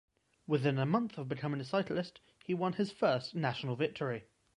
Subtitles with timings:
[0.47, 4.23] Within a month of becoming a cyclist, he won his first national victory.